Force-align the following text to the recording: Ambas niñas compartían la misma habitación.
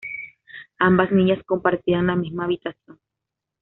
Ambas 0.79 1.11
niñas 1.11 1.43
compartían 1.45 2.07
la 2.07 2.15
misma 2.15 2.45
habitación. 2.45 2.99